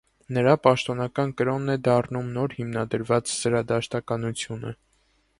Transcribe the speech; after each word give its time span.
Նրա 0.35 0.53
պաշտոնական 0.67 1.33
կրոնն 1.41 1.73
է 1.73 1.75
դառնում 1.87 2.31
նոր 2.37 2.55
հիմնադրված 2.59 3.33
զրադաշտականությունը։ 3.33 4.73